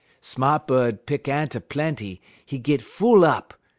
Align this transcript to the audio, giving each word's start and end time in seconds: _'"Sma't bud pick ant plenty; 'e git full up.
_'"Sma't 0.19 0.65
bud 0.65 1.05
pick 1.05 1.27
ant 1.27 1.55
plenty; 1.69 2.23
'e 2.49 2.57
git 2.57 2.81
full 2.81 3.23
up. 3.23 3.53